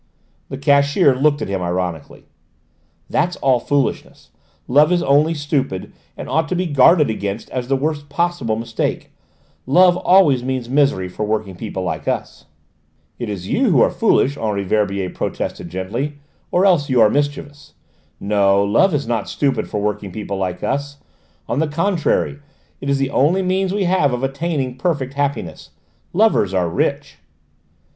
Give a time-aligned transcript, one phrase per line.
[0.49, 2.25] The cashier looked at him ironically.
[3.07, 4.31] "That's all foolishness.
[4.67, 9.11] Love is only stupid, and ought to be guarded against as the worst possible mistake.
[9.67, 12.45] Love always means misery for working people like us."
[13.19, 16.15] "It is you who are foolish," Henri Verbier protested gently,
[16.49, 17.73] "or else you are mischievous.
[18.19, 20.97] No: love is not stupid for working people like us;
[21.47, 22.39] on the contrary,
[22.79, 25.69] it is the only means we have of attaining perfect happiness.
[26.11, 27.17] Lovers are rich!"